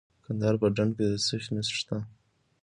[0.03, 1.99] د کندهار په ډنډ کې د څه شي نښې دي؟